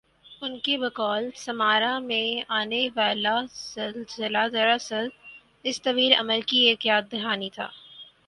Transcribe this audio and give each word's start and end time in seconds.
ان 0.41 0.57
کی 0.59 0.75
بقول 0.77 1.29
سمارا 1.35 1.97
میں 1.99 2.41
آنی 2.49 2.87
والازلزلہ 2.95 4.47
دراصل 4.53 5.07
اس 5.65 5.81
طویل 5.81 6.13
عمل 6.13 6.41
کی 6.47 6.59
ایک 6.59 6.85
یاد 6.85 7.11
دہانی 7.11 7.49
تھا 7.49 7.69